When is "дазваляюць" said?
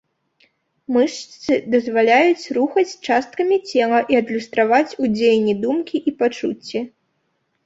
1.73-2.49